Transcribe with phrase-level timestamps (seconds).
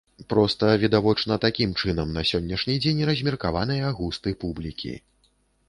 [0.31, 4.99] Проста, відавочна, такім чынам на сённяшні дзень размеркаваныя густы публікі.